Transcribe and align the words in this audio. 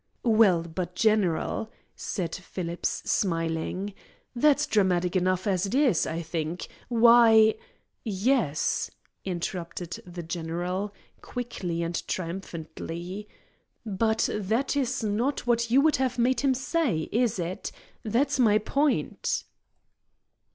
"Well, 0.25 0.63
but, 0.63 0.95
general," 0.95 1.71
said 1.95 2.33
Phillips, 2.33 3.03
smiling, 3.05 3.93
"that's 4.35 4.65
dramatic 4.65 5.15
enough 5.15 5.45
as 5.45 5.67
it 5.67 5.75
is, 5.75 6.07
I 6.07 6.23
think. 6.23 6.67
Why" 6.89 7.53
"Yes," 8.27 8.89
interrupted 9.25 9.99
the 10.03 10.23
general, 10.23 10.91
quickly 11.21 11.83
and 11.83 12.01
triumphantly. 12.07 13.27
"But 13.85 14.27
that 14.33 14.75
is 14.75 15.03
not 15.03 15.45
what 15.45 15.69
you 15.69 15.81
would 15.81 15.97
have 15.97 16.17
made 16.17 16.39
him 16.41 16.55
say, 16.55 17.01
is 17.11 17.37
it? 17.37 17.71
That's 18.03 18.39
my 18.39 18.57
point." 18.57 19.43